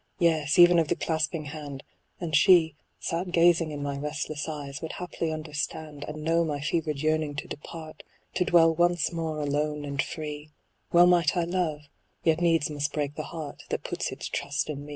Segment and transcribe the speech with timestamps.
[0.17, 1.83] Yes, even of the clasping hand;
[2.19, 7.01] And she, sad gazing in my restless eyes, Would haply understand, And know my fevered
[7.01, 8.01] yearning to depart,
[8.33, 10.49] To dwell once more alone and free:
[10.91, 11.81] Well might I love,
[12.23, 14.89] yet needs must break the heart That puts its trust in me.